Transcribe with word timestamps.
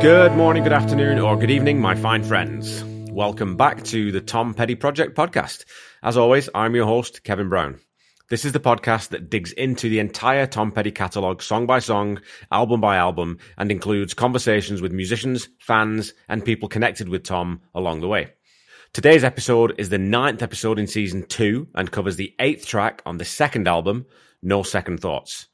Good 0.00 0.34
morning, 0.34 0.62
good 0.62 0.72
afternoon, 0.72 1.18
or 1.18 1.36
good 1.36 1.50
evening, 1.50 1.80
my 1.80 1.96
fine 1.96 2.22
friends. 2.22 2.84
Welcome 3.10 3.56
back 3.56 3.82
to 3.86 4.12
the 4.12 4.20
Tom 4.20 4.54
Petty 4.54 4.76
Project 4.76 5.16
podcast. 5.16 5.64
As 6.04 6.16
always, 6.16 6.48
I'm 6.54 6.76
your 6.76 6.86
host, 6.86 7.24
Kevin 7.24 7.48
Brown. 7.48 7.80
This 8.30 8.44
is 8.44 8.52
the 8.52 8.60
podcast 8.60 9.08
that 9.08 9.28
digs 9.28 9.50
into 9.50 9.88
the 9.88 9.98
entire 9.98 10.46
Tom 10.46 10.70
Petty 10.70 10.92
catalogue, 10.92 11.42
song 11.42 11.66
by 11.66 11.80
song, 11.80 12.20
album 12.52 12.80
by 12.80 12.94
album, 12.94 13.38
and 13.56 13.72
includes 13.72 14.14
conversations 14.14 14.80
with 14.80 14.92
musicians, 14.92 15.48
fans, 15.58 16.14
and 16.28 16.44
people 16.44 16.68
connected 16.68 17.08
with 17.08 17.24
Tom 17.24 17.60
along 17.74 18.00
the 18.00 18.08
way. 18.08 18.32
Today's 18.92 19.24
episode 19.24 19.74
is 19.78 19.88
the 19.88 19.98
ninth 19.98 20.42
episode 20.42 20.78
in 20.78 20.86
season 20.86 21.26
two 21.26 21.66
and 21.74 21.90
covers 21.90 22.14
the 22.14 22.36
eighth 22.38 22.68
track 22.68 23.02
on 23.04 23.18
the 23.18 23.24
second 23.24 23.66
album, 23.66 24.06
No 24.42 24.62
Second 24.62 25.00
Thoughts 25.00 25.48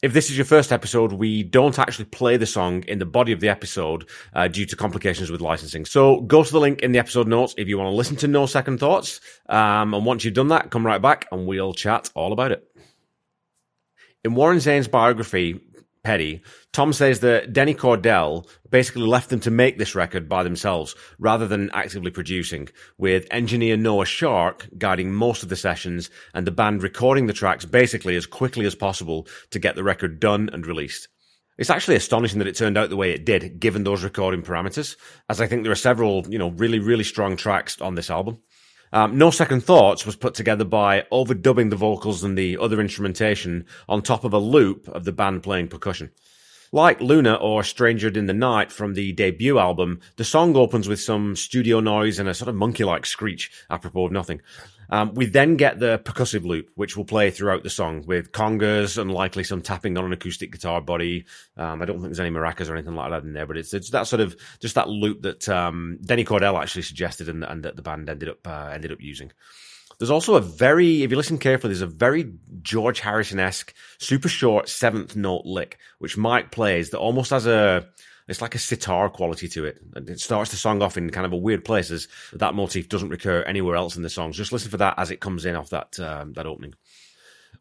if 0.00 0.12
this 0.12 0.30
is 0.30 0.36
your 0.36 0.44
first 0.44 0.70
episode, 0.70 1.12
we 1.12 1.42
don't 1.42 1.78
actually 1.78 2.04
play 2.04 2.36
the 2.36 2.46
song 2.46 2.84
in 2.84 2.98
the 2.98 3.06
body 3.06 3.32
of 3.32 3.40
the 3.40 3.48
episode 3.48 4.08
uh, 4.32 4.46
due 4.46 4.64
to 4.66 4.76
complications 4.76 5.30
with 5.30 5.40
licensing. 5.40 5.84
So 5.84 6.20
go 6.20 6.44
to 6.44 6.52
the 6.52 6.60
link 6.60 6.82
in 6.82 6.92
the 6.92 7.00
episode 7.00 7.26
notes 7.26 7.54
if 7.58 7.66
you 7.66 7.78
want 7.78 7.88
to 7.88 7.96
listen 7.96 8.16
to 8.16 8.28
No 8.28 8.46
Second 8.46 8.78
Thoughts. 8.78 9.20
Um, 9.48 9.94
and 9.94 10.06
once 10.06 10.24
you've 10.24 10.34
done 10.34 10.48
that, 10.48 10.70
come 10.70 10.86
right 10.86 11.02
back 11.02 11.26
and 11.32 11.46
we'll 11.46 11.74
chat 11.74 12.10
all 12.14 12.32
about 12.32 12.52
it. 12.52 12.64
In 14.24 14.34
Warren 14.34 14.58
Zanes' 14.58 14.90
biography, 14.90 15.60
Petty, 16.08 16.40
Tom 16.72 16.94
says 16.94 17.20
that 17.20 17.52
Denny 17.52 17.74
Cordell 17.74 18.48
basically 18.70 19.02
left 19.02 19.28
them 19.28 19.40
to 19.40 19.50
make 19.50 19.76
this 19.76 19.94
record 19.94 20.26
by 20.26 20.42
themselves 20.42 20.94
rather 21.18 21.46
than 21.46 21.70
actively 21.74 22.10
producing, 22.10 22.70
with 22.96 23.26
engineer 23.30 23.76
Noah 23.76 24.06
Shark 24.06 24.66
guiding 24.78 25.12
most 25.12 25.42
of 25.42 25.50
the 25.50 25.54
sessions 25.54 26.08
and 26.32 26.46
the 26.46 26.50
band 26.50 26.82
recording 26.82 27.26
the 27.26 27.34
tracks 27.34 27.66
basically 27.66 28.16
as 28.16 28.24
quickly 28.24 28.64
as 28.64 28.74
possible 28.74 29.26
to 29.50 29.58
get 29.58 29.76
the 29.76 29.84
record 29.84 30.18
done 30.18 30.48
and 30.50 30.66
released. 30.66 31.08
It's 31.58 31.68
actually 31.68 31.96
astonishing 31.96 32.38
that 32.38 32.48
it 32.48 32.56
turned 32.56 32.78
out 32.78 32.88
the 32.88 32.96
way 32.96 33.10
it 33.10 33.26
did, 33.26 33.60
given 33.60 33.84
those 33.84 34.02
recording 34.02 34.40
parameters, 34.40 34.96
as 35.28 35.42
I 35.42 35.46
think 35.46 35.62
there 35.62 35.72
are 35.72 35.74
several, 35.74 36.24
you 36.26 36.38
know, 36.38 36.52
really, 36.52 36.78
really 36.78 37.04
strong 37.04 37.36
tracks 37.36 37.82
on 37.82 37.96
this 37.96 38.08
album. 38.08 38.38
Um, 38.92 39.18
no 39.18 39.30
Second 39.30 39.62
Thoughts 39.62 40.06
was 40.06 40.16
put 40.16 40.34
together 40.34 40.64
by 40.64 41.04
overdubbing 41.12 41.70
the 41.70 41.76
vocals 41.76 42.24
and 42.24 42.36
the 42.36 42.56
other 42.58 42.80
instrumentation 42.80 43.66
on 43.88 44.02
top 44.02 44.24
of 44.24 44.32
a 44.32 44.38
loop 44.38 44.88
of 44.88 45.04
the 45.04 45.12
band 45.12 45.42
playing 45.42 45.68
percussion. 45.68 46.10
Like 46.70 47.00
Luna 47.00 47.34
or 47.34 47.62
Strangered 47.62 48.16
in 48.16 48.26
the 48.26 48.34
Night 48.34 48.70
from 48.70 48.92
the 48.92 49.12
debut 49.12 49.58
album, 49.58 50.00
the 50.16 50.24
song 50.24 50.54
opens 50.54 50.86
with 50.86 51.00
some 51.00 51.34
studio 51.34 51.80
noise 51.80 52.18
and 52.18 52.28
a 52.28 52.34
sort 52.34 52.48
of 52.48 52.56
monkey 52.56 52.84
like 52.84 53.06
screech, 53.06 53.50
apropos 53.70 54.06
of 54.06 54.12
nothing. 54.12 54.42
Um, 54.90 55.14
we 55.14 55.26
then 55.26 55.56
get 55.56 55.78
the 55.78 55.98
percussive 55.98 56.44
loop, 56.44 56.70
which 56.74 56.96
will 56.96 57.04
play 57.04 57.30
throughout 57.30 57.62
the 57.62 57.70
song 57.70 58.04
with 58.06 58.32
congas 58.32 58.98
and 58.98 59.12
likely 59.12 59.44
some 59.44 59.62
tapping 59.62 59.96
on 59.98 60.04
an 60.04 60.12
acoustic 60.12 60.50
guitar 60.50 60.80
body. 60.80 61.24
Um, 61.56 61.80
I 61.80 61.84
don't 61.84 61.96
think 61.96 62.08
there's 62.08 62.20
any 62.20 62.30
maracas 62.30 62.70
or 62.70 62.74
anything 62.74 62.94
like 62.94 63.10
that 63.10 63.22
in 63.22 63.32
there, 63.32 63.46
but 63.46 63.56
it's, 63.56 63.74
it's 63.74 63.90
that 63.90 64.06
sort 64.06 64.20
of 64.20 64.36
just 64.60 64.74
that 64.74 64.88
loop 64.88 65.22
that 65.22 65.48
um, 65.48 65.98
Denny 66.02 66.24
Cordell 66.24 66.60
actually 66.60 66.82
suggested 66.82 67.28
and, 67.28 67.44
and 67.44 67.64
that 67.64 67.76
the 67.76 67.82
band 67.82 68.08
ended 68.08 68.28
up 68.30 68.46
uh, 68.46 68.70
ended 68.72 68.92
up 68.92 69.00
using. 69.00 69.30
There's 69.98 70.10
also 70.10 70.36
a 70.36 70.40
very, 70.40 71.02
if 71.02 71.10
you 71.10 71.16
listen 71.16 71.38
carefully, 71.38 71.72
there's 71.72 71.82
a 71.82 71.86
very 71.86 72.32
George 72.62 73.00
Harrison 73.00 73.40
esque, 73.40 73.74
super 73.98 74.28
short 74.28 74.68
seventh 74.68 75.16
note 75.16 75.44
lick, 75.44 75.78
which 75.98 76.16
Mike 76.16 76.52
plays 76.52 76.90
that 76.90 76.98
almost 76.98 77.30
has 77.30 77.46
a, 77.46 77.88
it's 78.28 78.40
like 78.40 78.54
a 78.54 78.58
sitar 78.58 79.08
quality 79.08 79.48
to 79.48 79.64
it. 79.64 79.80
It 79.96 80.20
starts 80.20 80.50
the 80.50 80.56
song 80.56 80.82
off 80.82 80.96
in 80.96 81.10
kind 81.10 81.26
of 81.26 81.32
a 81.32 81.36
weird 81.36 81.64
places. 81.64 82.06
That 82.34 82.54
motif 82.54 82.88
doesn't 82.88 83.08
recur 83.08 83.42
anywhere 83.42 83.74
else 83.74 83.96
in 83.96 84.02
the 84.02 84.10
songs. 84.10 84.36
Just 84.36 84.52
listen 84.52 84.70
for 84.70 84.76
that 84.76 84.94
as 84.98 85.10
it 85.10 85.20
comes 85.20 85.44
in 85.44 85.56
off 85.56 85.70
that 85.70 85.98
um, 85.98 86.34
that 86.34 86.46
opening. 86.46 86.74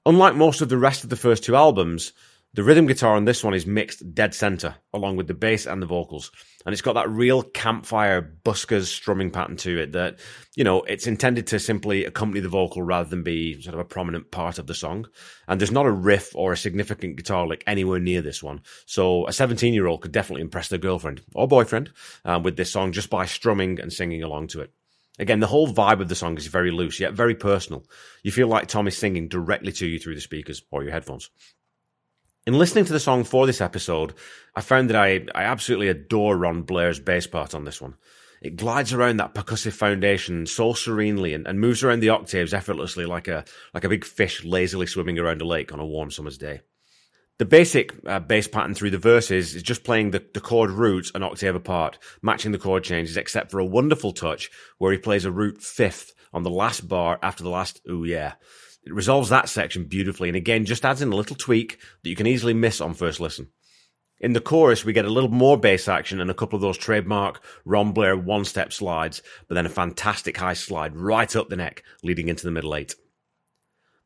Unlike 0.06 0.36
most 0.36 0.62
of 0.62 0.70
the 0.70 0.78
rest 0.78 1.04
of 1.04 1.10
the 1.10 1.16
first 1.16 1.44
two 1.44 1.56
albums, 1.56 2.14
the 2.54 2.64
rhythm 2.64 2.88
guitar 2.88 3.16
on 3.16 3.26
this 3.26 3.44
one 3.44 3.54
is 3.54 3.68
mixed 3.68 4.16
dead 4.16 4.34
center, 4.34 4.76
along 4.94 5.16
with 5.16 5.28
the 5.28 5.34
bass 5.34 5.68
and 5.68 5.82
the 5.82 5.86
vocals. 5.86 6.32
And 6.66 6.74
it's 6.74 6.82
got 6.82 6.94
that 6.94 7.10
real 7.10 7.44
campfire 7.44 8.36
buskers 8.44 8.86
strumming 8.86 9.32
pattern 9.32 9.58
to 9.58 9.80
it 9.80 9.92
that, 9.92 10.20
you 10.56 10.64
know, 10.64 10.82
it's 10.84 11.08
intended 11.08 11.48
to 11.48 11.60
simply 11.60 12.06
accompany 12.06 12.40
the 12.40 12.50
vocal 12.50 12.82
rather 12.82 13.10
than 13.10 13.22
be 13.22 13.62
sort 13.62 13.74
of 13.74 13.80
a 13.80 13.86
prominent 13.86 14.32
part 14.32 14.58
of 14.60 14.66
the 14.66 14.74
song. 14.74 15.08
And 15.48 15.62
there's 15.62 15.72
not 15.72 15.86
a 15.86 15.92
riff 15.92 16.36
or 16.36 16.52
a 16.52 16.58
significant 16.58 17.16
guitar 17.16 17.46
lick 17.46 17.64
anywhere 17.68 18.00
near 18.00 18.22
this 18.22 18.42
one. 18.42 18.62
So 18.86 19.28
a 19.28 19.34
17 19.34 19.74
year 19.74 19.88
old 19.88 20.02
could 20.02 20.12
definitely 20.12 20.42
impress 20.42 20.70
their 20.70 20.80
girlfriend 20.80 21.22
or 21.36 21.48
boyfriend 21.48 21.92
um, 22.26 22.44
with 22.44 22.58
this 22.58 22.72
song 22.72 22.92
just 22.92 23.10
by 23.10 23.26
strumming 23.26 23.80
and 23.80 23.94
singing 23.94 24.24
along 24.24 24.48
to 24.48 24.62
it. 24.62 24.74
Again, 25.20 25.40
the 25.40 25.48
whole 25.48 25.68
vibe 25.68 26.00
of 26.00 26.10
the 26.10 26.16
song 26.16 26.38
is 26.38 26.48
very 26.48 26.72
loose, 26.72 27.00
yet 27.00 27.14
very 27.14 27.34
personal. 27.34 27.86
You 28.24 28.32
feel 28.32 28.48
like 28.48 28.68
Tom 28.68 28.88
is 28.88 28.98
singing 28.98 29.28
directly 29.28 29.72
to 29.74 29.88
you 29.88 30.00
through 30.00 30.16
the 30.16 30.22
speakers 30.22 30.62
or 30.70 30.84
your 30.84 30.92
headphones. 30.92 31.30
In 32.48 32.54
listening 32.54 32.86
to 32.86 32.94
the 32.94 33.00
song 33.02 33.26
for 33.26 33.46
this 33.46 33.60
episode, 33.60 34.14
I 34.56 34.62
found 34.62 34.90
that 34.90 34.96
I, 34.96 35.26
I 35.36 35.44
absolutely 35.44 35.90
adore 35.90 36.38
Ron 36.38 36.62
Blair's 36.62 36.98
bass 36.98 37.28
part 37.28 37.54
on 37.54 37.66
this 37.66 37.82
one. 37.82 37.96
It 38.42 38.56
glides 38.56 38.94
around 38.94 39.18
that 39.18 39.34
percussive 39.34 39.74
foundation 39.74 40.46
so 40.46 40.72
serenely 40.72 41.34
and, 41.34 41.46
and 41.46 41.60
moves 41.60 41.84
around 41.84 42.00
the 42.00 42.08
octaves 42.08 42.54
effortlessly 42.54 43.06
like 43.06 43.28
a, 43.28 43.44
like 43.74 43.84
a 43.84 43.90
big 43.90 44.06
fish 44.06 44.46
lazily 44.46 44.88
swimming 44.88 45.20
around 45.20 45.42
a 45.42 45.46
lake 45.46 45.74
on 45.74 45.82
a 45.82 45.86
warm 45.86 46.10
summer's 46.10 46.38
day. 46.38 46.62
The 47.38 47.44
basic 47.44 47.94
uh, 48.06 48.22
bass 48.22 48.48
pattern 48.48 48.76
through 48.76 48.92
the 48.92 48.98
verses 48.98 49.54
is 49.54 49.62
just 49.62 49.84
playing 49.84 50.12
the, 50.12 50.24
the 50.34 50.40
chord 50.40 50.72
roots 50.72 51.12
an 51.16 51.24
octave 51.24 51.54
apart, 51.54 52.00
matching 52.22 52.54
the 52.54 52.58
chord 52.58 52.86
changes, 52.86 53.18
except 53.18 53.52
for 53.52 53.60
a 53.60 53.66
wonderful 53.66 54.14
touch 54.14 54.50
where 54.78 54.94
he 54.94 54.98
plays 54.98 55.26
a 55.26 55.32
root 55.32 55.62
fifth 55.62 56.14
on 56.32 56.44
the 56.44 56.50
last 56.50 56.88
bar 56.88 57.20
after 57.22 57.44
the 57.44 57.50
last 57.50 57.82
ooh 57.90 58.06
yeah. 58.06 58.36
It 58.88 58.94
resolves 58.94 59.28
that 59.28 59.50
section 59.50 59.84
beautifully 59.84 60.30
and 60.30 60.38
again 60.38 60.64
just 60.64 60.86
adds 60.86 61.02
in 61.02 61.12
a 61.12 61.16
little 61.16 61.36
tweak 61.36 61.78
that 62.02 62.10
you 62.10 62.16
can 62.16 62.26
easily 62.26 62.54
miss 62.54 62.80
on 62.80 62.94
first 62.94 63.20
listen. 63.20 63.50
In 64.22 64.32
the 64.32 64.40
chorus, 64.40 64.86
we 64.86 64.94
get 64.94 65.04
a 65.04 65.10
little 65.10 65.30
more 65.30 65.58
bass 65.58 65.90
action 65.90 66.22
and 66.22 66.32
a 66.32 66.34
couple 66.34 66.56
of 66.56 66.62
those 66.62 66.78
trademark 66.78 67.44
Ron 67.66 67.92
Blair 67.92 68.16
one 68.16 68.46
step 68.46 68.72
slides, 68.72 69.22
but 69.50 69.56
then 69.56 69.66
a 69.66 69.70
fantastic 69.70 70.38
high 70.38 70.54
slide 70.54 70.96
right 70.96 71.36
up 71.36 71.50
the 71.50 71.58
neck, 71.58 71.84
leading 72.02 72.30
into 72.30 72.46
the 72.46 72.52
middle 72.52 72.76
eight. 72.76 72.96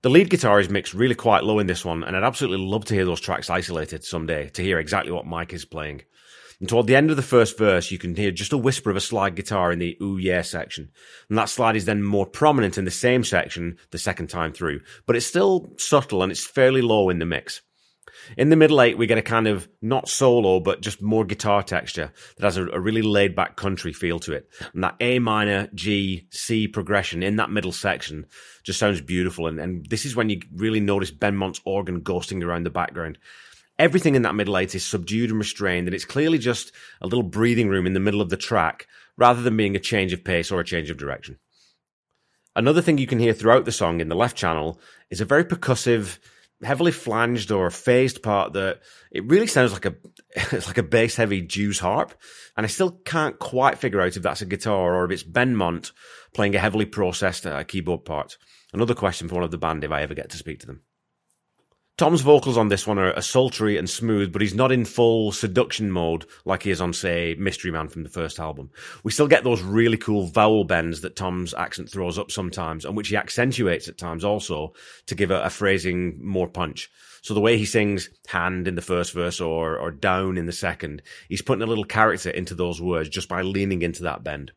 The 0.02 0.10
lead 0.10 0.32
guitar 0.32 0.60
is 0.60 0.68
mixed 0.68 0.96
really 0.96 1.14
quite 1.14 1.44
low 1.44 1.60
in 1.60 1.68
this 1.68 1.86
one, 1.86 2.04
and 2.04 2.18
I'd 2.18 2.24
absolutely 2.24 2.66
love 2.66 2.86
to 2.86 2.96
hear 2.96 3.06
those 3.06 3.22
tracks 3.22 3.52
isolated 3.52 4.04
someday 4.04 4.50
to 4.50 4.64
hear 4.64 4.80
exactly 4.80 5.12
what 5.12 5.28
Mike 5.28 5.54
is 5.54 5.64
playing. 5.64 6.02
And 6.62 6.70
toward 6.70 6.86
the 6.86 6.96
end 6.96 7.10
of 7.10 7.18
the 7.18 7.24
first 7.24 7.58
verse, 7.58 7.90
you 7.90 7.98
can 7.98 8.16
hear 8.16 8.30
just 8.30 8.54
a 8.54 8.58
whisper 8.58 8.92
of 8.92 8.96
a 8.96 9.02
slide 9.02 9.36
guitar 9.36 9.72
in 9.72 9.80
the 9.80 9.98
ooh 10.00 10.20
yeah 10.20 10.44
section. 10.44 10.92
And 11.28 11.38
that 11.38 11.50
slide 11.50 11.76
is 11.76 11.86
then 11.86 12.04
more 12.04 12.28
prominent 12.28 12.78
in 12.78 12.86
the 12.86 12.92
same 12.92 13.24
section 13.24 13.80
the 13.90 13.98
second 13.98 14.28
time 14.28 14.54
through, 14.54 14.82
but 15.08 15.16
it's 15.16 15.26
still 15.26 15.74
subtle 15.78 16.22
and 16.22 16.32
it's 16.32 16.46
fairly 16.46 16.84
low 16.84 17.10
in 17.10 17.18
the 17.18 17.26
mix. 17.26 17.64
In 18.38 18.50
the 18.50 18.56
middle 18.56 18.80
eight, 18.80 18.96
we 18.96 19.08
get 19.08 19.18
a 19.18 19.24
kind 19.24 19.48
of 19.48 19.68
not 19.82 20.08
solo, 20.08 20.60
but 20.60 20.82
just 20.82 21.02
more 21.02 21.26
guitar 21.26 21.64
texture 21.64 22.14
that 22.38 22.46
has 22.46 22.58
a, 22.58 22.68
a, 22.68 22.80
really 22.80 23.02
laid 23.02 23.36
back 23.36 23.56
country 23.56 23.92
feel 23.92 24.20
to 24.20 24.34
it. 24.34 24.48
And 24.76 24.84
that 24.84 24.98
A 25.00 25.18
minor, 25.18 25.68
G, 25.74 26.28
C 26.30 26.68
progression 26.68 27.24
in 27.24 27.38
that 27.38 27.50
middle 27.50 27.72
section 27.72 28.28
just 28.64 28.78
sounds 28.78 29.02
beautiful. 29.02 29.48
And, 29.48 29.60
and 29.60 29.86
this 29.88 30.06
is 30.06 30.16
when 30.16 30.30
you 30.30 30.42
really 30.54 30.80
notice 30.80 31.10
Benmont's 31.10 31.62
organ 31.66 32.02
ghosting 32.02 32.44
around 32.44 32.64
the 32.64 32.70
background 32.70 33.18
everything 33.82 34.14
in 34.14 34.22
that 34.22 34.36
middle 34.36 34.58
eight 34.60 34.76
is 34.76 34.86
subdued 34.86 35.32
and 35.32 35.40
restrained, 35.40 35.88
and 35.88 35.96
it's 35.96 36.06
clearly 36.06 36.38
just 36.38 36.72
a 37.02 37.08
little 37.08 37.24
breathing 37.24 37.68
room 37.68 37.88
in 37.88 37.94
the 37.94 38.00
middle 38.00 38.22
of 38.22 38.30
the 38.30 38.38
track 38.38 38.88
rather 39.18 39.42
than 39.42 39.58
being 39.58 39.76
a 39.76 39.80
change 39.80 40.14
of 40.14 40.24
pace 40.24 40.52
or 40.52 40.60
a 40.60 40.66
change 40.66 40.92
of 40.92 40.98
direction. 40.98 41.40
Another 42.56 42.82
thing 42.82 43.00
you 43.00 43.08
can 43.08 43.20
hear 43.20 43.34
throughout 43.34 43.66
the 43.66 43.72
song 43.72 44.00
in 44.00 44.08
the 44.08 44.16
left 44.16 44.38
channel 44.38 44.80
is 45.10 45.20
a 45.20 45.26
very 45.26 45.44
percussive, 45.44 46.20
heavily 46.62 46.92
flanged 46.92 47.52
or 47.52 47.72
phased 47.72 48.22
part 48.22 48.54
that 48.54 48.82
it 49.12 49.26
really 49.26 49.48
sounds 49.48 49.74
like 49.74 49.86
a 49.86 49.96
it's 50.36 50.68
like 50.68 50.78
a 50.78 50.84
bass 50.84 51.16
heavy 51.16 51.42
Jew's 51.42 51.80
harp, 51.80 52.14
and 52.56 52.66
I 52.66 52.70
still 52.70 52.92
can't 53.04 53.40
quite 53.40 53.80
figure 53.80 54.02
out 54.02 54.16
if 54.16 54.22
that's 54.22 54.44
a 54.44 54.46
guitar 54.46 54.96
or 54.96 55.06
if 55.06 55.12
it's 55.12 55.24
Benmont 55.24 55.92
playing 56.36 56.56
a 56.56 56.60
heavily 56.60 56.86
processed 56.86 57.48
uh, 57.48 57.64
keyboard 57.64 58.06
part. 58.06 58.38
Another 58.74 58.94
question 58.94 59.28
for 59.28 59.36
one 59.36 59.44
of 59.44 59.52
the 59.52 59.58
band 59.58 59.84
if 59.84 59.92
I 59.92 60.04
ever 60.04 60.14
get 60.14 60.30
to 60.30 60.38
speak 60.38 60.60
to 60.60 60.68
them. 60.68 60.84
Tom's 62.02 62.22
vocals 62.22 62.58
on 62.58 62.70
this 62.70 62.88
one 62.88 62.98
are, 62.98 63.14
are, 63.14 63.22
sultry 63.22 63.78
and 63.78 63.88
smooth, 63.88 64.34
but 64.34 64.42
he's 64.42 64.56
not 64.56 64.72
in 64.72 64.86
full 64.86 65.32
seduction 65.32 65.92
mode 65.92 66.26
like 66.46 66.64
he 66.64 66.72
is 66.72 66.82
on, 66.82 66.94
say, 66.94 67.36
Mystery 67.38 67.70
Man 67.70 67.90
from 67.90 68.02
the 68.02 68.10
first 68.10 68.40
album. 68.40 68.72
We 69.04 69.12
still 69.12 69.28
get 69.28 69.44
those 69.44 69.62
really 69.62 69.98
cool 69.98 70.26
vowel 70.26 70.64
bends 70.64 71.02
that 71.02 71.16
Tom's 71.16 71.54
accent 71.54 71.92
throws 71.92 72.18
up 72.18 72.32
sometimes, 72.32 72.86
and 72.86 72.98
which 72.98 73.10
he 73.10 73.18
accentuates 73.18 73.88
at 73.88 74.00
times 74.00 74.26
also 74.26 74.74
to 75.06 75.14
give 75.14 75.30
a, 75.30 75.44
a 75.44 75.52
phrasing 75.52 76.18
more 76.26 76.48
punch. 76.48 76.90
So 77.22 77.36
the 77.36 77.40
way 77.40 77.60
he 77.60 77.66
sings 77.66 78.10
hand 78.26 78.68
in 78.68 78.74
the 78.74 78.82
first 78.82 79.14
verse 79.14 79.40
or, 79.40 79.78
or 79.78 79.92
down 79.92 80.40
in 80.40 80.48
the 80.48 80.52
second, 80.52 81.04
he's 81.30 81.44
putting 81.44 81.62
a 81.62 81.68
little 81.68 81.84
character 81.84 82.32
into 82.32 82.56
those 82.56 82.82
words 82.82 83.10
just 83.10 83.30
by 83.30 83.44
leaning 83.44 83.84
into 83.84 84.02
that 84.02 84.24
bend. 84.24 84.54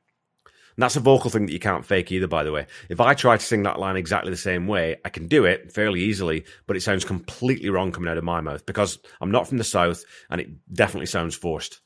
And 0.76 0.82
that's 0.82 0.96
a 0.96 1.00
vocal 1.00 1.30
thing 1.30 1.46
that 1.46 1.52
you 1.52 1.60
can't 1.60 1.84
fake 1.84 2.10
either, 2.10 2.26
by 2.26 2.42
the 2.42 2.52
way. 2.52 2.66
If 2.88 3.00
I 3.00 3.14
try 3.14 3.36
to 3.36 3.44
sing 3.44 3.62
that 3.62 3.78
line 3.78 3.96
exactly 3.96 4.30
the 4.30 4.36
same 4.36 4.66
way, 4.66 4.96
I 5.04 5.08
can 5.08 5.28
do 5.28 5.44
it 5.44 5.72
fairly 5.72 6.02
easily, 6.02 6.44
but 6.66 6.76
it 6.76 6.82
sounds 6.82 7.04
completely 7.04 7.70
wrong 7.70 7.92
coming 7.92 8.10
out 8.10 8.18
of 8.18 8.24
my 8.24 8.40
mouth 8.40 8.66
because 8.66 8.98
I'm 9.20 9.30
not 9.30 9.48
from 9.48 9.58
the 9.58 9.64
South 9.64 10.04
and 10.30 10.40
it 10.40 10.48
definitely 10.72 11.06
sounds 11.06 11.36
forced. 11.36 11.80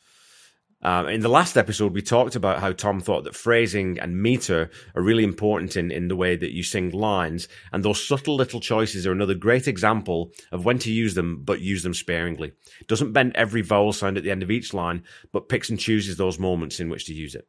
Um, 0.81 1.08
in 1.08 1.23
the 1.23 1.29
last 1.29 1.56
episode, 1.56 1.93
we 1.93 2.02
talked 2.02 2.37
about 2.37 2.61
how 2.61 2.70
Tom 2.70 3.00
thought 3.00 3.25
that 3.25 3.35
phrasing 3.35 3.99
and 3.99 4.23
meter 4.23 4.70
are 4.94 5.02
really 5.02 5.25
important 5.25 5.76
in, 5.76 5.91
in 5.91 6.06
the 6.06 6.14
way 6.14 6.37
that 6.37 6.55
you 6.55 6.62
sing 6.62 6.91
lines, 6.91 7.49
and 7.73 7.84
those 7.84 8.06
subtle 8.06 8.37
little 8.37 8.61
choices 8.61 9.05
are 9.05 9.11
another 9.11 9.34
great 9.34 9.67
example 9.67 10.31
of 10.52 10.64
when 10.64 10.79
to 10.79 10.93
use 10.93 11.14
them, 11.14 11.43
but 11.43 11.61
use 11.61 11.82
them 11.82 11.94
sparingly. 11.94 12.52
Doesn't 12.87 13.12
bend 13.12 13.32
every 13.34 13.61
vowel 13.61 13.93
sound 13.93 14.19
at 14.19 14.23
the 14.23 14.31
end 14.31 14.44
of 14.44 14.52
each 14.52 14.73
line, 14.73 15.02
but 15.32 15.49
picks 15.49 15.69
and 15.69 15.81
chooses 15.81 16.17
those 16.17 16.38
moments 16.38 16.79
in 16.79 16.88
which 16.88 17.06
to 17.06 17.12
use 17.12 17.34
it. 17.34 17.49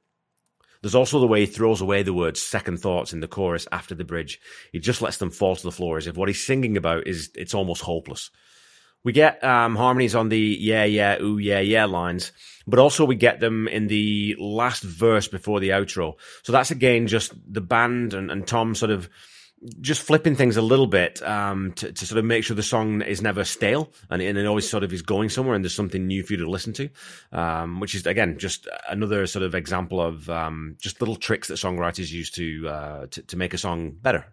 There's 0.81 0.95
also 0.95 1.19
the 1.19 1.27
way 1.27 1.41
he 1.41 1.45
throws 1.45 1.81
away 1.81 2.03
the 2.03 2.13
words 2.13 2.41
second 2.41 2.77
thoughts 2.79 3.11
in 3.11 3.19
the 3.19 3.27
chorus 3.27 3.67
after 3.71 3.95
the 3.95 4.05
bridge. 4.05 4.39
He 4.71 4.79
just 4.79 5.01
lets 5.01 5.17
them 5.17 5.31
fall 5.31 5.55
to 5.55 5.63
the 5.63 5.71
floor 5.71 5.97
as 5.97 6.07
if 6.07 6.15
what 6.15 6.29
he's 6.29 6.45
singing 6.45 6.77
about 6.77 7.07
is 7.07 7.31
it's 7.35 7.53
almost 7.53 7.81
hopeless. 7.81 8.31
We 9.03 9.13
get 9.13 9.43
um, 9.43 9.75
harmonies 9.75 10.15
on 10.15 10.29
the 10.29 10.39
yeah, 10.39 10.83
yeah, 10.83 11.21
ooh, 11.21 11.37
yeah, 11.37 11.59
yeah 11.59 11.85
lines, 11.85 12.31
but 12.67 12.79
also 12.79 13.05
we 13.05 13.15
get 13.15 13.39
them 13.39 13.67
in 13.67 13.87
the 13.87 14.35
last 14.39 14.83
verse 14.83 15.27
before 15.27 15.59
the 15.59 15.69
outro. 15.69 16.15
So 16.43 16.51
that's 16.51 16.71
again 16.71 17.07
just 17.07 17.33
the 17.51 17.61
band 17.61 18.13
and, 18.13 18.29
and 18.29 18.45
Tom 18.45 18.75
sort 18.75 18.91
of 18.91 19.09
just 19.81 20.01
flipping 20.01 20.35
things 20.35 20.57
a 20.57 20.61
little 20.61 20.87
bit 20.87 21.21
um, 21.23 21.73
to, 21.73 21.91
to, 21.91 22.05
sort 22.05 22.17
of 22.17 22.25
make 22.25 22.43
sure 22.43 22.55
the 22.55 22.63
song 22.63 23.01
is 23.01 23.21
never 23.21 23.43
stale 23.43 23.91
and, 24.09 24.21
and, 24.21 24.37
it 24.37 24.45
always 24.45 24.69
sort 24.69 24.83
of 24.83 24.93
is 24.93 25.01
going 25.01 25.29
somewhere 25.29 25.55
and 25.55 25.63
there's 25.63 25.75
something 25.75 26.07
new 26.07 26.23
for 26.23 26.33
you 26.33 26.39
to 26.39 26.49
listen 26.49 26.71
to, 26.73 26.89
um, 27.31 27.79
which 27.79 27.93
is 27.93 28.05
again 28.05 28.37
just 28.37 28.67
another 28.89 29.27
sort 29.27 29.43
of 29.43 29.55
example 29.55 30.01
of 30.01 30.29
um, 30.29 30.77
just 30.79 31.01
little 31.01 31.15
tricks 31.15 31.49
that 31.49 31.55
songwriters 31.55 32.11
use 32.11 32.31
to, 32.31 32.69
uh, 32.69 33.05
to, 33.07 33.21
to 33.23 33.37
make 33.37 33.53
a 33.53 33.57
song 33.57 33.91
better. 33.91 34.25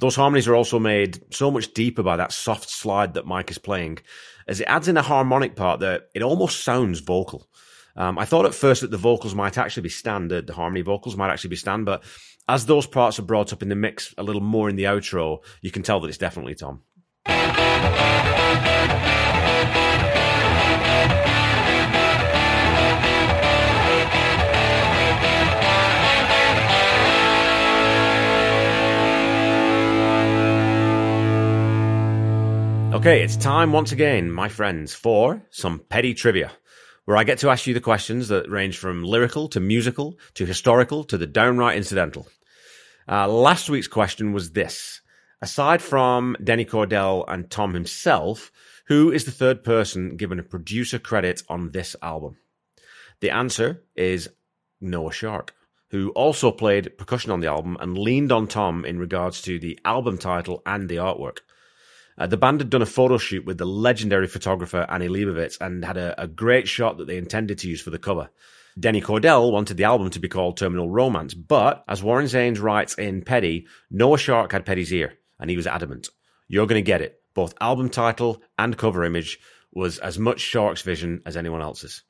Those 0.00 0.16
harmonies 0.16 0.48
are 0.48 0.54
also 0.54 0.78
made 0.78 1.22
so 1.34 1.50
much 1.50 1.74
deeper 1.74 2.02
by 2.02 2.16
that 2.16 2.32
soft 2.32 2.70
slide 2.70 3.14
that 3.14 3.26
Mike 3.26 3.50
is 3.50 3.58
playing, 3.58 3.98
as 4.48 4.60
it 4.60 4.64
adds 4.64 4.88
in 4.88 4.96
a 4.96 5.02
harmonic 5.02 5.54
part 5.54 5.80
that 5.80 6.08
it 6.14 6.22
almost 6.22 6.64
sounds 6.64 7.00
vocal. 7.00 7.48
Um, 7.94 8.18
I 8.18 8.24
thought 8.24 8.46
at 8.46 8.54
first 8.54 8.80
that 8.80 8.90
the 8.90 8.96
vocals 8.96 9.34
might 9.34 9.58
actually 9.58 9.82
be 9.82 9.88
standard, 9.90 10.46
the 10.46 10.54
harmony 10.54 10.82
vocals 10.82 11.16
might 11.16 11.30
actually 11.30 11.50
be 11.50 11.56
Stan, 11.56 11.84
but 11.84 12.02
as 12.48 12.66
those 12.66 12.86
parts 12.86 13.18
are 13.18 13.22
brought 13.22 13.52
up 13.52 13.62
in 13.62 13.68
the 13.68 13.76
mix 13.76 14.14
a 14.18 14.22
little 14.22 14.42
more 14.42 14.68
in 14.68 14.76
the 14.76 14.84
outro, 14.84 15.38
you 15.60 15.70
can 15.70 15.82
tell 15.82 16.00
that 16.00 16.08
it's 16.08 16.18
definitely 16.18 16.54
Tom. 16.54 16.82
Okay, 32.94 33.22
it's 33.22 33.36
time 33.36 33.72
once 33.72 33.90
again, 33.90 34.30
my 34.30 34.48
friends, 34.48 34.94
for 34.94 35.42
some 35.50 35.80
petty 35.80 36.14
trivia, 36.14 36.52
where 37.12 37.18
I 37.18 37.24
get 37.24 37.40
to 37.40 37.50
ask 37.50 37.66
you 37.66 37.74
the 37.74 37.80
questions 37.80 38.28
that 38.28 38.48
range 38.48 38.78
from 38.78 39.04
lyrical 39.04 39.46
to 39.48 39.60
musical 39.60 40.18
to 40.32 40.46
historical 40.46 41.04
to 41.04 41.18
the 41.18 41.26
downright 41.26 41.76
incidental. 41.76 42.26
Uh, 43.06 43.28
last 43.28 43.68
week's 43.68 43.86
question 43.86 44.32
was 44.32 44.52
this. 44.52 45.02
Aside 45.42 45.82
from 45.82 46.38
Denny 46.42 46.64
Cordell 46.64 47.26
and 47.28 47.50
Tom 47.50 47.74
himself, 47.74 48.50
who 48.86 49.12
is 49.12 49.26
the 49.26 49.30
third 49.30 49.62
person 49.62 50.16
given 50.16 50.38
a 50.38 50.42
producer 50.42 50.98
credit 50.98 51.42
on 51.50 51.72
this 51.72 51.94
album? 52.00 52.38
The 53.20 53.28
answer 53.28 53.82
is 53.94 54.30
Noah 54.80 55.12
Shark, 55.12 55.54
who 55.90 56.12
also 56.12 56.50
played 56.50 56.96
percussion 56.96 57.30
on 57.30 57.40
the 57.40 57.48
album 57.48 57.76
and 57.78 57.98
leaned 57.98 58.32
on 58.32 58.46
Tom 58.46 58.86
in 58.86 58.98
regards 58.98 59.42
to 59.42 59.58
the 59.58 59.78
album 59.84 60.16
title 60.16 60.62
and 60.64 60.88
the 60.88 60.96
artwork. 60.96 61.40
Uh, 62.18 62.26
the 62.26 62.36
band 62.36 62.60
had 62.60 62.70
done 62.70 62.82
a 62.82 62.86
photo 62.86 63.18
shoot 63.18 63.44
with 63.44 63.58
the 63.58 63.66
legendary 63.66 64.26
photographer 64.26 64.86
Annie 64.88 65.08
Leibovitz 65.08 65.60
and 65.60 65.84
had 65.84 65.96
a, 65.96 66.22
a 66.22 66.26
great 66.26 66.68
shot 66.68 66.98
that 66.98 67.06
they 67.06 67.16
intended 67.16 67.58
to 67.58 67.68
use 67.68 67.80
for 67.80 67.90
the 67.90 67.98
cover. 67.98 68.30
Denny 68.78 69.02
Cordell 69.02 69.52
wanted 69.52 69.76
the 69.76 69.84
album 69.84 70.10
to 70.10 70.20
be 70.20 70.28
called 70.28 70.56
Terminal 70.56 70.88
Romance, 70.88 71.34
but 71.34 71.84
as 71.88 72.02
Warren 72.02 72.26
Zanes 72.26 72.60
writes 72.60 72.94
in 72.94 73.22
Petty, 73.22 73.66
Noah 73.90 74.18
Shark 74.18 74.52
had 74.52 74.64
Petty's 74.64 74.92
ear, 74.92 75.18
and 75.38 75.50
he 75.50 75.56
was 75.56 75.66
adamant. 75.66 76.08
You're 76.48 76.66
going 76.66 76.82
to 76.82 76.86
get 76.86 77.02
it. 77.02 77.20
Both 77.34 77.54
album 77.60 77.90
title 77.90 78.42
and 78.58 78.76
cover 78.76 79.04
image 79.04 79.38
was 79.72 79.98
as 79.98 80.18
much 80.18 80.40
Shark's 80.40 80.82
vision 80.82 81.22
as 81.26 81.36
anyone 81.36 81.62
else's. 81.62 82.02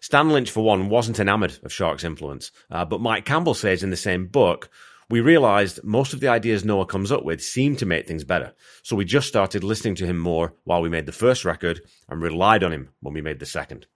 Stan 0.00 0.30
Lynch, 0.30 0.50
for 0.50 0.64
one, 0.64 0.88
wasn't 0.88 1.20
enamored 1.20 1.58
of 1.62 1.72
Shark's 1.72 2.04
influence, 2.04 2.52
uh, 2.70 2.84
but 2.84 3.00
Mike 3.00 3.24
Campbell 3.24 3.54
says 3.54 3.82
in 3.82 3.90
the 3.90 3.96
same 3.96 4.26
book, 4.26 4.70
we 5.10 5.20
realized 5.20 5.82
most 5.82 6.12
of 6.12 6.20
the 6.20 6.28
ideas 6.28 6.64
Noah 6.64 6.86
comes 6.86 7.10
up 7.10 7.24
with 7.24 7.42
seem 7.42 7.74
to 7.76 7.86
make 7.86 8.06
things 8.06 8.22
better. 8.22 8.54
So 8.84 8.94
we 8.94 9.04
just 9.04 9.26
started 9.26 9.64
listening 9.64 9.96
to 9.96 10.06
him 10.06 10.18
more 10.18 10.54
while 10.64 10.80
we 10.80 10.88
made 10.88 11.06
the 11.06 11.12
first 11.12 11.44
record 11.44 11.80
and 12.08 12.22
relied 12.22 12.62
on 12.62 12.72
him 12.72 12.90
when 13.00 13.12
we 13.12 13.20
made 13.20 13.40
the 13.40 13.46
second. 13.46 13.86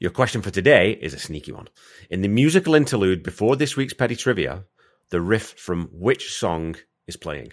Your 0.00 0.10
question 0.10 0.40
for 0.40 0.50
today 0.50 0.92
is 0.92 1.12
a 1.12 1.18
sneaky 1.18 1.52
one. 1.52 1.68
In 2.10 2.22
the 2.22 2.28
musical 2.28 2.74
interlude 2.74 3.22
before 3.22 3.56
this 3.56 3.76
week's 3.76 3.94
Petty 3.94 4.16
Trivia, 4.16 4.64
the 5.10 5.20
riff 5.20 5.52
from 5.58 5.88
which 5.92 6.32
song 6.32 6.76
is 7.06 7.16
playing? 7.16 7.52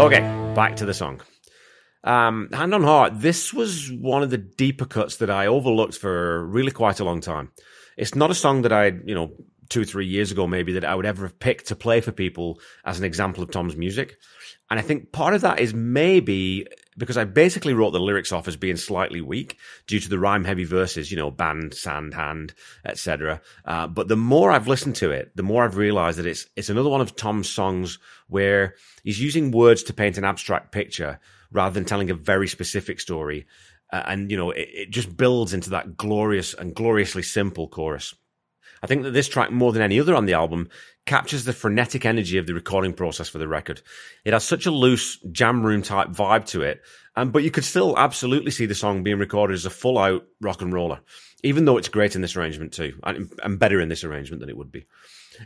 Okay, 0.00 0.20
back 0.54 0.76
to 0.76 0.86
the 0.86 0.94
song. 0.94 1.20
Um, 2.04 2.48
Hand 2.54 2.72
on 2.72 2.82
Heart, 2.82 3.20
this 3.20 3.52
was 3.52 3.92
one 3.92 4.22
of 4.22 4.30
the 4.30 4.38
deeper 4.38 4.86
cuts 4.86 5.16
that 5.16 5.28
I 5.28 5.46
overlooked 5.46 5.98
for 5.98 6.42
really 6.46 6.70
quite 6.70 7.00
a 7.00 7.04
long 7.04 7.20
time. 7.20 7.52
It's 7.98 8.14
not 8.14 8.30
a 8.30 8.34
song 8.34 8.62
that 8.62 8.72
I, 8.72 8.86
you 9.04 9.14
know, 9.14 9.32
two 9.68 9.84
three 9.84 10.06
years 10.06 10.32
ago 10.32 10.46
maybe 10.46 10.72
that 10.72 10.86
I 10.86 10.94
would 10.94 11.04
ever 11.04 11.24
have 11.26 11.38
picked 11.38 11.66
to 11.66 11.76
play 11.76 12.00
for 12.00 12.12
people 12.12 12.60
as 12.82 12.98
an 12.98 13.04
example 13.04 13.42
of 13.42 13.50
Tom's 13.50 13.76
music. 13.76 14.16
And 14.70 14.80
I 14.80 14.82
think 14.82 15.12
part 15.12 15.34
of 15.34 15.42
that 15.42 15.60
is 15.60 15.74
maybe 15.74 16.66
because 17.00 17.16
I 17.16 17.24
basically 17.24 17.72
wrote 17.72 17.90
the 17.90 17.98
lyrics 17.98 18.30
off 18.30 18.46
as 18.46 18.56
being 18.56 18.76
slightly 18.76 19.20
weak 19.20 19.58
due 19.86 19.98
to 19.98 20.08
the 20.08 20.18
rhyme 20.18 20.44
heavy 20.44 20.64
verses, 20.64 21.10
you 21.10 21.16
know, 21.16 21.30
band, 21.30 21.74
sand, 21.74 22.14
hand, 22.14 22.54
etc. 22.84 23.40
Uh, 23.64 23.86
but 23.86 24.06
the 24.06 24.16
more 24.16 24.52
I've 24.52 24.68
listened 24.68 24.96
to 24.96 25.10
it, 25.10 25.34
the 25.34 25.42
more 25.42 25.64
I've 25.64 25.78
realized 25.78 26.18
that 26.18 26.26
it's 26.26 26.46
it's 26.54 26.68
another 26.68 26.90
one 26.90 27.00
of 27.00 27.16
Tom's 27.16 27.48
songs 27.48 27.98
where 28.28 28.74
he's 29.02 29.20
using 29.20 29.50
words 29.50 29.82
to 29.84 29.94
paint 29.94 30.18
an 30.18 30.24
abstract 30.24 30.72
picture 30.72 31.18
rather 31.50 31.72
than 31.72 31.86
telling 31.86 32.10
a 32.10 32.14
very 32.14 32.46
specific 32.46 33.00
story. 33.00 33.46
Uh, 33.92 34.02
and 34.06 34.30
you 34.30 34.36
know, 34.36 34.50
it, 34.50 34.68
it 34.72 34.90
just 34.90 35.16
builds 35.16 35.54
into 35.54 35.70
that 35.70 35.96
glorious 35.96 36.54
and 36.54 36.74
gloriously 36.74 37.22
simple 37.22 37.66
chorus. 37.66 38.14
I 38.82 38.86
think 38.86 39.02
that 39.02 39.12
this 39.12 39.28
track, 39.28 39.50
more 39.50 39.72
than 39.72 39.82
any 39.82 40.00
other 40.00 40.14
on 40.14 40.26
the 40.26 40.34
album, 40.34 40.68
captures 41.06 41.44
the 41.44 41.52
frenetic 41.52 42.04
energy 42.04 42.38
of 42.38 42.46
the 42.46 42.54
recording 42.54 42.92
process 42.92 43.28
for 43.28 43.38
the 43.38 43.48
record. 43.48 43.82
It 44.24 44.32
has 44.32 44.44
such 44.44 44.66
a 44.66 44.70
loose 44.70 45.18
jam 45.32 45.64
room 45.64 45.82
type 45.82 46.08
vibe 46.08 46.46
to 46.46 46.62
it, 46.62 46.82
um, 47.16 47.30
but 47.30 47.42
you 47.42 47.50
could 47.50 47.64
still 47.64 47.98
absolutely 47.98 48.50
see 48.50 48.66
the 48.66 48.74
song 48.74 49.02
being 49.02 49.18
recorded 49.18 49.54
as 49.54 49.66
a 49.66 49.70
full 49.70 49.98
out 49.98 50.26
rock 50.40 50.62
and 50.62 50.72
roller, 50.72 51.00
even 51.42 51.64
though 51.64 51.76
it's 51.76 51.88
great 51.88 52.14
in 52.14 52.22
this 52.22 52.36
arrangement 52.36 52.72
too, 52.72 52.98
and, 53.04 53.32
and 53.42 53.58
better 53.58 53.80
in 53.80 53.88
this 53.88 54.04
arrangement 54.04 54.40
than 54.40 54.50
it 54.50 54.56
would 54.56 54.72
be. 54.72 54.86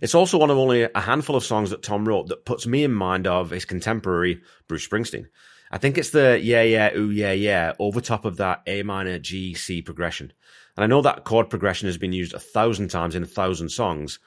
It's 0.02 0.14
also 0.14 0.38
one 0.38 0.50
of 0.50 0.58
only 0.58 0.82
a 0.82 1.00
handful 1.00 1.36
of 1.36 1.44
songs 1.44 1.70
that 1.70 1.82
Tom 1.82 2.06
wrote 2.06 2.28
that 2.28 2.44
puts 2.44 2.66
me 2.66 2.84
in 2.84 2.92
mind 2.92 3.26
of 3.26 3.50
his 3.50 3.64
contemporary 3.64 4.40
Bruce 4.68 4.86
Springsteen. 4.86 5.26
I 5.74 5.78
think 5.78 5.98
it's 5.98 6.10
the 6.10 6.38
yeah, 6.40 6.62
yeah, 6.62 6.96
ooh, 6.96 7.10
yeah, 7.10 7.32
yeah 7.32 7.72
over 7.80 8.00
top 8.00 8.24
of 8.24 8.36
that 8.36 8.62
A 8.68 8.84
minor 8.84 9.18
G 9.18 9.54
C 9.54 9.82
progression. 9.82 10.32
And 10.76 10.84
I 10.84 10.86
know 10.86 11.02
that 11.02 11.24
chord 11.24 11.50
progression 11.50 11.88
has 11.88 11.98
been 11.98 12.12
used 12.12 12.32
a 12.32 12.38
thousand 12.38 12.92
times 12.92 13.16
in 13.16 13.24
a 13.24 13.26
thousand 13.26 13.70
songs, 13.70 14.20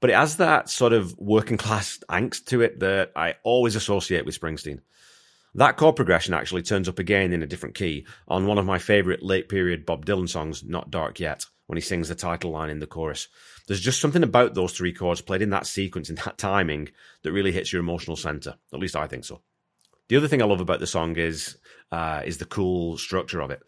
but 0.00 0.10
it 0.10 0.16
has 0.16 0.36
that 0.36 0.68
sort 0.68 0.92
of 0.92 1.16
working 1.16 1.56
class 1.56 1.98
angst 2.10 2.44
to 2.48 2.60
it 2.60 2.80
that 2.80 3.12
I 3.16 3.36
always 3.44 3.76
associate 3.76 4.26
with 4.26 4.38
Springsteen. 4.38 4.80
That 5.54 5.78
chord 5.78 5.96
progression 5.96 6.34
actually 6.34 6.64
turns 6.64 6.86
up 6.86 6.98
again 6.98 7.32
in 7.32 7.42
a 7.42 7.46
different 7.46 7.76
key 7.76 8.06
on 8.28 8.46
one 8.46 8.58
of 8.58 8.66
my 8.66 8.78
favourite 8.78 9.22
late 9.22 9.48
period 9.48 9.86
Bob 9.86 10.04
Dylan 10.04 10.28
songs, 10.28 10.62
Not 10.62 10.90
Dark 10.90 11.18
Yet, 11.18 11.46
when 11.66 11.78
he 11.78 11.82
sings 11.82 12.10
the 12.10 12.14
title 12.14 12.50
line 12.50 12.68
in 12.68 12.78
the 12.78 12.86
chorus. 12.86 13.26
There's 13.66 13.80
just 13.80 14.02
something 14.02 14.22
about 14.22 14.52
those 14.52 14.74
three 14.74 14.92
chords 14.92 15.22
played 15.22 15.40
in 15.40 15.50
that 15.50 15.66
sequence, 15.66 16.10
in 16.10 16.16
that 16.16 16.36
timing, 16.36 16.90
that 17.22 17.32
really 17.32 17.52
hits 17.52 17.72
your 17.72 17.80
emotional 17.80 18.16
centre. 18.16 18.56
At 18.70 18.80
least 18.80 18.96
I 18.96 19.06
think 19.06 19.24
so. 19.24 19.40
The 20.10 20.16
other 20.16 20.28
thing 20.28 20.42
I 20.42 20.44
love 20.44 20.60
about 20.60 20.80
the 20.80 20.86
song 20.86 21.16
is 21.16 21.56
uh, 21.90 22.22
is 22.26 22.36
the 22.38 22.44
cool 22.44 22.98
structure 22.98 23.40
of 23.40 23.50
it 23.50 23.62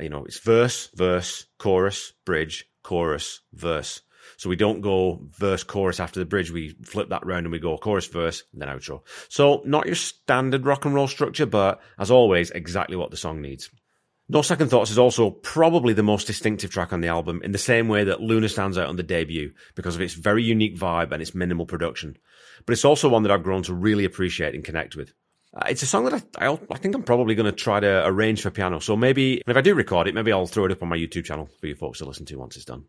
you 0.00 0.08
know, 0.08 0.24
it's 0.24 0.38
verse, 0.40 0.90
verse, 0.94 1.46
chorus, 1.58 2.12
bridge, 2.24 2.68
chorus, 2.82 3.40
verse. 3.52 4.02
So 4.36 4.48
we 4.48 4.56
don't 4.56 4.80
go 4.80 5.20
verse, 5.38 5.62
chorus 5.62 6.00
after 6.00 6.20
the 6.20 6.26
bridge. 6.26 6.50
We 6.50 6.76
flip 6.84 7.08
that 7.10 7.24
round 7.24 7.46
and 7.46 7.52
we 7.52 7.58
go 7.58 7.78
chorus, 7.78 8.06
verse, 8.06 8.42
then 8.52 8.68
outro. 8.68 9.02
So 9.28 9.62
not 9.64 9.86
your 9.86 9.94
standard 9.94 10.66
rock 10.66 10.84
and 10.84 10.94
roll 10.94 11.06
structure, 11.06 11.46
but 11.46 11.80
as 11.98 12.10
always, 12.10 12.50
exactly 12.50 12.96
what 12.96 13.10
the 13.10 13.16
song 13.16 13.40
needs. 13.40 13.70
No 14.28 14.42
Second 14.42 14.68
Thoughts 14.68 14.90
is 14.90 14.98
also 14.98 15.30
probably 15.30 15.94
the 15.94 16.02
most 16.02 16.26
distinctive 16.26 16.72
track 16.72 16.92
on 16.92 17.00
the 17.00 17.08
album 17.08 17.40
in 17.44 17.52
the 17.52 17.58
same 17.58 17.86
way 17.86 18.02
that 18.04 18.20
Luna 18.20 18.48
stands 18.48 18.76
out 18.76 18.88
on 18.88 18.96
the 18.96 19.04
debut 19.04 19.52
because 19.76 19.94
of 19.94 20.00
its 20.00 20.14
very 20.14 20.42
unique 20.42 20.76
vibe 20.76 21.12
and 21.12 21.22
its 21.22 21.34
minimal 21.34 21.64
production. 21.64 22.18
But 22.66 22.72
it's 22.72 22.84
also 22.84 23.08
one 23.08 23.22
that 23.22 23.30
I've 23.30 23.44
grown 23.44 23.62
to 23.64 23.74
really 23.74 24.04
appreciate 24.04 24.56
and 24.56 24.64
connect 24.64 24.96
with. 24.96 25.12
Uh, 25.54 25.66
it's 25.68 25.82
a 25.82 25.86
song 25.86 26.04
that 26.04 26.22
I, 26.38 26.48
I, 26.48 26.58
I 26.70 26.78
think 26.78 26.94
I'm 26.94 27.02
probably 27.02 27.34
going 27.34 27.46
to 27.46 27.52
try 27.52 27.80
to 27.80 28.06
arrange 28.06 28.42
for 28.42 28.50
piano. 28.50 28.78
So 28.78 28.96
maybe 28.96 29.42
if 29.46 29.56
I 29.56 29.60
do 29.60 29.74
record 29.74 30.08
it, 30.08 30.14
maybe 30.14 30.32
I'll 30.32 30.46
throw 30.46 30.66
it 30.66 30.72
up 30.72 30.82
on 30.82 30.88
my 30.88 30.96
YouTube 30.96 31.24
channel 31.24 31.48
for 31.60 31.66
you 31.66 31.76
folks 31.76 31.98
to 31.98 32.04
listen 32.04 32.26
to 32.26 32.36
once 32.36 32.56
it's 32.56 32.64
done. 32.64 32.84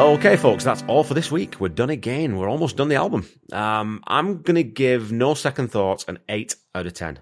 Okay, 0.00 0.38
folks, 0.38 0.64
that's 0.64 0.82
all 0.86 1.04
for 1.04 1.12
this 1.12 1.30
week. 1.30 1.60
We're 1.60 1.68
done 1.68 1.90
again. 1.90 2.38
We're 2.38 2.48
almost 2.48 2.78
done 2.78 2.88
the 2.88 2.94
album. 2.94 3.28
Um, 3.52 4.02
I'm 4.06 4.40
going 4.40 4.54
to 4.54 4.62
give 4.62 5.12
No 5.12 5.34
Second 5.34 5.70
Thoughts 5.70 6.06
an 6.08 6.20
8 6.26 6.56
out 6.74 6.86
of 6.86 6.94
10. 6.94 7.18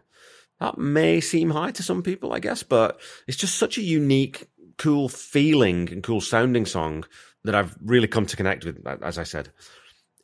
That 0.60 0.78
may 0.78 1.20
seem 1.20 1.50
high 1.50 1.72
to 1.72 1.82
some 1.82 2.04
people, 2.04 2.32
I 2.32 2.38
guess, 2.38 2.62
but 2.62 3.00
it's 3.26 3.36
just 3.36 3.56
such 3.56 3.78
a 3.78 3.82
unique 3.82 4.48
cool 4.78 5.08
feeling 5.08 5.90
and 5.90 6.02
cool 6.02 6.20
sounding 6.20 6.66
song 6.66 7.04
that 7.44 7.54
I've 7.54 7.76
really 7.84 8.08
come 8.08 8.26
to 8.26 8.36
connect 8.36 8.64
with, 8.64 8.84
as 9.02 9.18
I 9.18 9.24
said. 9.24 9.50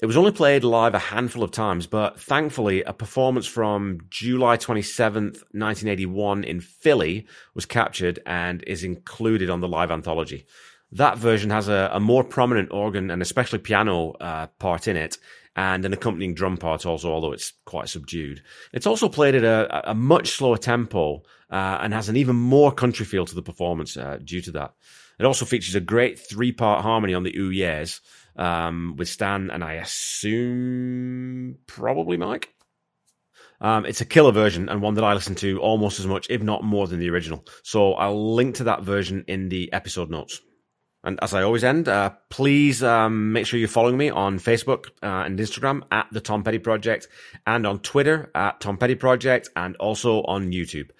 It 0.02 0.06
was 0.06 0.16
only 0.16 0.32
played 0.32 0.64
live 0.64 0.94
a 0.94 0.98
handful 0.98 1.42
of 1.42 1.52
times, 1.52 1.86
but 1.86 2.20
thankfully, 2.20 2.82
a 2.82 2.92
performance 2.92 3.46
from 3.46 4.00
July 4.10 4.56
27th, 4.56 5.42
1981 5.52 6.44
in 6.44 6.60
Philly 6.60 7.26
was 7.54 7.64
captured 7.64 8.18
and 8.26 8.62
is 8.66 8.82
included 8.82 9.50
on 9.50 9.60
the 9.60 9.68
live 9.68 9.90
anthology. 9.90 10.46
That 10.92 11.16
version 11.16 11.50
has 11.50 11.68
a, 11.68 11.90
a 11.92 12.00
more 12.00 12.24
prominent 12.24 12.72
organ 12.72 13.10
and 13.10 13.22
especially 13.22 13.60
piano 13.60 14.10
uh, 14.20 14.48
part 14.58 14.88
in 14.88 14.96
it, 14.96 15.16
and 15.56 15.84
an 15.84 15.92
accompanying 15.92 16.34
drum 16.34 16.56
part 16.56 16.84
also, 16.84 17.12
although 17.12 17.32
it's 17.32 17.52
quite 17.64 17.88
subdued. 17.88 18.42
It's 18.72 18.86
also 18.86 19.08
played 19.08 19.34
at 19.36 19.44
a, 19.44 19.90
a 19.90 19.94
much 19.94 20.30
slower 20.30 20.56
tempo 20.56 21.22
uh, 21.50 21.78
and 21.80 21.94
has 21.94 22.08
an 22.08 22.16
even 22.16 22.36
more 22.36 22.72
country 22.72 23.06
feel 23.06 23.24
to 23.24 23.34
the 23.34 23.42
performance 23.42 23.96
uh, 23.96 24.18
due 24.22 24.40
to 24.42 24.52
that. 24.52 24.74
It 25.18 25.26
also 25.26 25.44
features 25.44 25.76
a 25.76 25.80
great 25.80 26.18
three 26.18 26.52
part 26.52 26.82
harmony 26.82 27.14
on 27.14 27.22
the 27.22 27.36
Ooh 27.36 27.50
Yeahs 27.50 28.00
um, 28.36 28.96
with 28.96 29.08
Stan 29.08 29.50
and 29.50 29.62
I 29.62 29.74
assume 29.74 31.58
probably 31.66 32.16
Mike. 32.16 32.52
Um, 33.60 33.86
it's 33.86 34.00
a 34.00 34.04
killer 34.06 34.32
version 34.32 34.68
and 34.68 34.82
one 34.82 34.94
that 34.94 35.04
I 35.04 35.14
listen 35.14 35.36
to 35.36 35.60
almost 35.60 36.00
as 36.00 36.06
much, 36.06 36.26
if 36.28 36.42
not 36.42 36.64
more, 36.64 36.88
than 36.88 36.98
the 36.98 37.10
original. 37.10 37.46
So 37.62 37.94
I'll 37.94 38.34
link 38.34 38.56
to 38.56 38.64
that 38.64 38.82
version 38.82 39.24
in 39.28 39.48
the 39.48 39.72
episode 39.72 40.10
notes. 40.10 40.40
And 41.04 41.18
as 41.22 41.34
I 41.34 41.42
always 41.42 41.62
end, 41.62 41.86
uh, 41.86 42.10
please 42.30 42.82
um, 42.82 43.32
make 43.32 43.46
sure 43.46 43.58
you're 43.58 43.68
following 43.68 43.98
me 43.98 44.08
on 44.08 44.38
Facebook 44.38 44.86
uh, 45.02 45.24
and 45.26 45.38
Instagram 45.38 45.82
at 45.90 46.08
the 46.10 46.20
Tom 46.20 46.42
Petty 46.42 46.58
Project, 46.58 47.08
and 47.46 47.66
on 47.66 47.80
Twitter 47.80 48.30
at 48.34 48.60
Tom 48.60 48.78
Petty 48.78 48.94
Project, 48.94 49.50
and 49.54 49.76
also 49.76 50.22
on 50.22 50.50
YouTube. 50.50 50.90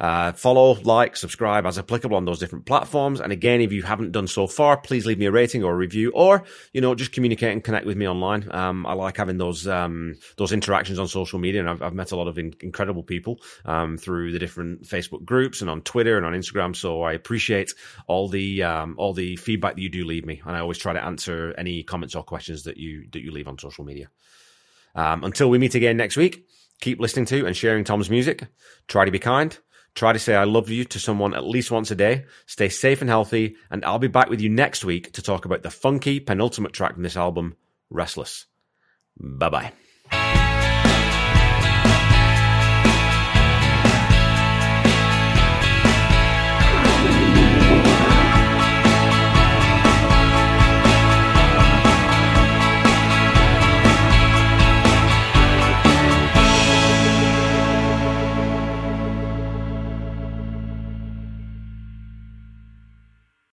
Uh, 0.00 0.32
follow, 0.32 0.72
like, 0.80 1.14
subscribe 1.14 1.66
as 1.66 1.78
applicable 1.78 2.16
on 2.16 2.24
those 2.24 2.38
different 2.38 2.64
platforms. 2.64 3.20
And 3.20 3.32
again, 3.32 3.60
if 3.60 3.70
you 3.70 3.82
haven't 3.82 4.12
done 4.12 4.26
so 4.26 4.46
far, 4.46 4.78
please 4.78 5.04
leave 5.04 5.18
me 5.18 5.26
a 5.26 5.30
rating 5.30 5.62
or 5.62 5.74
a 5.74 5.76
review, 5.76 6.10
or 6.14 6.44
you 6.72 6.80
know, 6.80 6.94
just 6.94 7.12
communicate 7.12 7.52
and 7.52 7.62
connect 7.62 7.84
with 7.84 7.98
me 7.98 8.08
online. 8.08 8.48
Um, 8.50 8.86
I 8.86 8.94
like 8.94 9.18
having 9.18 9.36
those 9.36 9.68
um, 9.68 10.14
those 10.38 10.52
interactions 10.52 10.98
on 10.98 11.06
social 11.06 11.38
media, 11.38 11.60
and 11.60 11.68
I've, 11.68 11.82
I've 11.82 11.92
met 11.92 12.12
a 12.12 12.16
lot 12.16 12.28
of 12.28 12.38
in- 12.38 12.54
incredible 12.60 13.02
people 13.02 13.40
um, 13.66 13.98
through 13.98 14.32
the 14.32 14.38
different 14.38 14.84
Facebook 14.84 15.22
groups 15.24 15.60
and 15.60 15.68
on 15.68 15.82
Twitter 15.82 16.16
and 16.16 16.24
on 16.24 16.32
Instagram. 16.32 16.74
So 16.74 17.02
I 17.02 17.12
appreciate 17.12 17.74
all 18.06 18.30
the 18.30 18.62
um, 18.62 18.94
all 18.96 19.12
the 19.12 19.36
feedback 19.36 19.74
that 19.74 19.82
you 19.82 19.90
do 19.90 20.06
leave 20.06 20.24
me, 20.24 20.40
and 20.46 20.56
I 20.56 20.60
always 20.60 20.78
try 20.78 20.94
to 20.94 21.04
answer 21.04 21.54
any 21.58 21.82
comments 21.82 22.14
or 22.14 22.22
questions 22.22 22.62
that 22.62 22.78
you 22.78 23.06
that 23.12 23.20
you 23.20 23.32
leave 23.32 23.48
on 23.48 23.58
social 23.58 23.84
media. 23.84 24.08
Um, 24.94 25.24
until 25.24 25.50
we 25.50 25.58
meet 25.58 25.74
again 25.74 25.98
next 25.98 26.16
week, 26.16 26.46
keep 26.80 27.00
listening 27.00 27.26
to 27.26 27.46
and 27.46 27.54
sharing 27.54 27.84
Tom's 27.84 28.08
music. 28.08 28.46
Try 28.88 29.04
to 29.04 29.10
be 29.10 29.18
kind 29.18 29.58
Try 29.94 30.12
to 30.12 30.18
say 30.18 30.34
I 30.34 30.44
love 30.44 30.70
you 30.70 30.84
to 30.84 30.98
someone 30.98 31.34
at 31.34 31.44
least 31.44 31.70
once 31.70 31.90
a 31.90 31.94
day. 31.94 32.24
Stay 32.46 32.68
safe 32.68 33.00
and 33.00 33.10
healthy, 33.10 33.56
and 33.70 33.84
I'll 33.84 33.98
be 33.98 34.08
back 34.08 34.30
with 34.30 34.40
you 34.40 34.48
next 34.48 34.84
week 34.84 35.12
to 35.12 35.22
talk 35.22 35.44
about 35.44 35.62
the 35.62 35.70
funky 35.70 36.20
penultimate 36.20 36.72
track 36.72 36.94
from 36.94 37.02
this 37.02 37.16
album, 37.16 37.56
Restless. 37.90 38.46
Bye 39.18 39.50
bye. 39.50 39.72